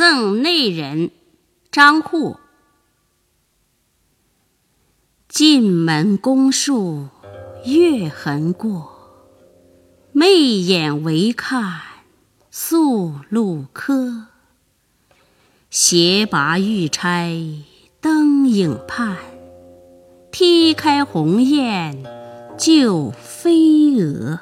[0.00, 1.10] 赠内人，
[1.70, 2.38] 张祜。
[5.28, 7.08] 进门宫树
[7.66, 8.90] 月痕过，
[10.12, 11.82] 媚眼唯看
[12.50, 14.28] 宿路柯。
[15.68, 17.36] 斜拔玉钗
[18.00, 19.18] 灯影畔，
[20.32, 22.02] 踢开鸿雁
[22.58, 24.40] 救飞蛾。